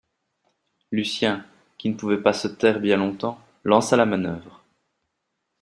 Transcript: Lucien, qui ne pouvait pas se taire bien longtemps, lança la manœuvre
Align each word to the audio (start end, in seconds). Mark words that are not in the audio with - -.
Lucien, 0.91 1.45
qui 1.77 1.87
ne 1.87 1.93
pouvait 1.93 2.23
pas 2.23 2.33
se 2.33 2.47
taire 2.47 2.79
bien 2.79 2.97
longtemps, 2.97 3.39
lança 3.63 3.95
la 3.97 4.07
manœuvre 4.07 4.63